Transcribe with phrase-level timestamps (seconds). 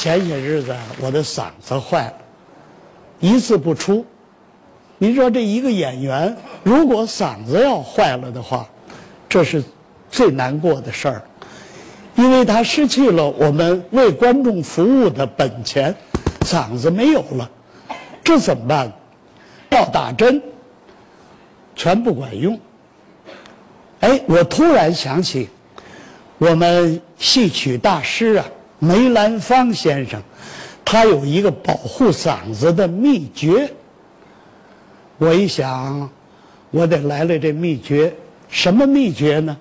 [0.00, 2.14] 前些日子我的嗓子坏了，
[3.18, 4.02] 一字不出。
[4.96, 8.66] 您说这一个演员，如果嗓子要坏了的话，
[9.28, 9.62] 这是
[10.10, 11.22] 最难过的事儿，
[12.14, 15.94] 因为他失去了我们为观众服务的本钱，
[16.46, 17.50] 嗓子没有了，
[18.24, 18.90] 这怎么办？
[19.68, 20.42] 要打针，
[21.76, 22.58] 全不管用。
[24.00, 25.50] 哎，我突然想起，
[26.38, 28.46] 我们戏曲大师啊，
[28.80, 30.20] 梅兰芳先生，
[30.84, 33.70] 他有一个保护嗓子的秘诀。
[35.18, 36.10] 我一想，
[36.70, 38.12] 我得来了这秘诀，
[38.48, 39.56] 什么秘诀呢？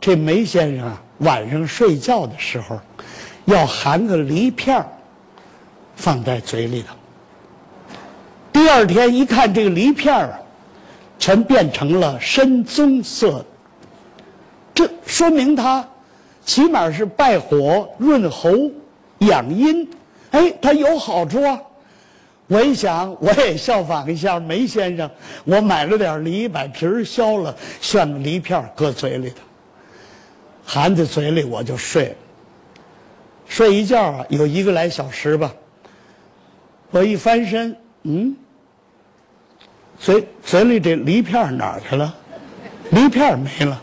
[0.00, 2.78] 这梅先生啊，晚上睡觉的时候，
[3.44, 4.86] 要含个梨片
[5.96, 6.94] 放在嘴里头。
[8.52, 10.38] 第二天一看，这个梨片啊，
[11.18, 13.44] 全变成了深棕色。
[14.72, 15.84] 这说明他
[16.48, 18.50] 起码是败火、润喉、
[19.18, 19.86] 养阴，
[20.30, 21.60] 哎，它有好处啊。
[22.46, 25.10] 我一想，我也效仿一下梅先生，
[25.44, 29.36] 我买了点梨，把皮儿削了，炫个梨片搁嘴里头，
[30.64, 32.14] 含在嘴里我就睡了。
[33.46, 35.52] 睡一觉啊，有一个来小时吧。
[36.90, 38.34] 我一翻身，嗯，
[40.00, 42.14] 嘴嘴里这梨片哪儿去了？
[42.88, 43.78] 梨片没了。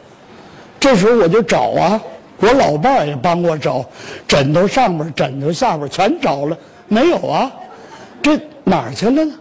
[0.80, 2.02] 这时候我就找啊，
[2.38, 3.86] 我老伴儿也帮我找，
[4.28, 7.52] 枕头上边、枕头下边全找了，没有啊。
[8.22, 9.34] 这哪儿去了呢？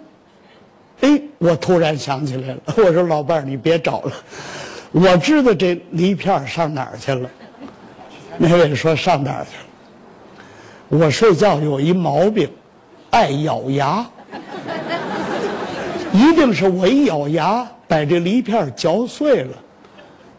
[1.01, 2.59] 哎，我突然想起来了。
[2.77, 4.13] 我说老伴儿，你别找了，
[4.93, 7.29] 我知道这梨片儿上哪儿去了。
[8.39, 11.01] 那位说上哪儿去了？
[11.03, 12.49] 我睡觉有一毛病，
[13.11, 14.07] 爱咬牙，
[16.13, 19.57] 一定是我一咬牙把这梨片儿嚼碎了，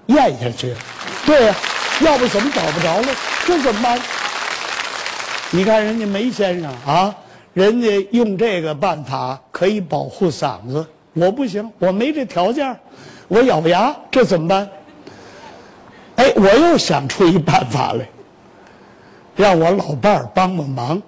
[0.07, 0.77] 咽下去了。
[1.25, 1.55] 对呀、
[2.01, 3.07] 要不怎么找不着了？
[3.45, 3.99] 这怎么办？
[5.51, 7.15] 你看人家梅先生啊，
[7.53, 12.77] 人家用这个办法可以保护嗓子，我不行，我没这条件，
[13.27, 14.69] 我咬牙，这怎么办？
[16.17, 18.07] 哎，我又想出一办法来，
[19.35, 21.01] 让我老伴儿帮帮忙。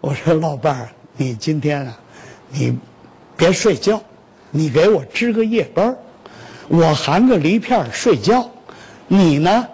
[0.00, 1.98] 我说老伴儿，你今天啊，
[2.50, 2.78] 你
[3.36, 4.00] 别睡觉，
[4.50, 5.96] 你给我值个夜班儿
[6.68, 8.48] 我含个梨片儿睡觉，
[9.08, 9.66] 你呢，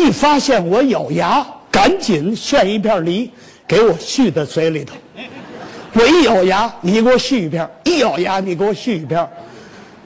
[0.00, 3.30] 一发现我咬牙，赶紧炫一片梨
[3.66, 4.94] 给我续在嘴里头。
[5.92, 9.28] 我一咬牙，你给我续一片；一咬牙，你给我续一片。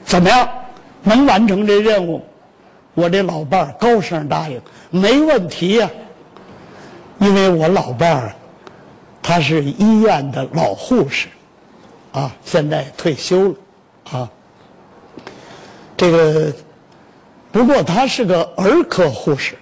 [0.05, 0.47] 怎么样？
[1.03, 2.23] 能完成这任务？
[2.93, 5.89] 我这老伴儿高声答应，没问题呀、
[7.19, 8.35] 因为我老伴儿，
[9.21, 11.27] 他是医院的老护士，
[12.11, 13.55] 啊，现在退休了，
[14.11, 14.29] 啊。
[15.97, 16.53] 这个，
[17.51, 19.55] 不过他是个儿科护士。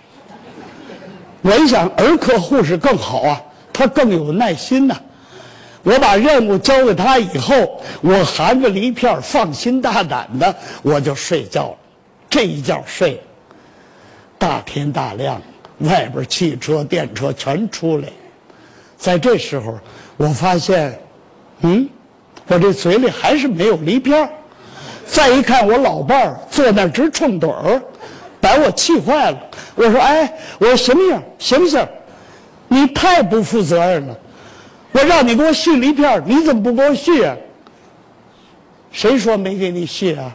[1.42, 3.42] 我一想，儿科护士更好啊，
[3.74, 4.96] 他更有耐心呐、
[5.84, 11.78] 我把任务交给他以后，我含着梨片放心大胆的，我就睡觉了。
[12.30, 13.20] 这一觉睡，
[14.38, 15.42] 大天大亮，
[15.80, 18.08] 外边汽车、电车全出来。
[18.98, 19.80] 在这时候，
[20.18, 20.98] 我发现，
[21.62, 21.90] 嗯，
[22.48, 24.30] 我这嘴里还是没有梨片
[25.08, 27.82] 再一看，我老伴儿坐那直冲盹儿，
[28.42, 29.38] 把我气坏了。
[29.76, 31.88] 我说：“哎，我说醒醒，醒醒！
[32.68, 34.18] 你太不负责任了！
[34.94, 37.36] 我让你给我续梨片你怎么不给我续啊？
[38.92, 40.32] 谁说没给你续啊？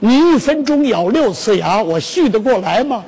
[0.00, 3.04] 你一分钟咬六次牙，我续得过来吗？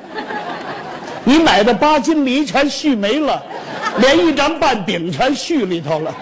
[1.25, 3.43] 你买的八斤梨全续没了，
[3.99, 6.15] 连一张半饼全续里头了。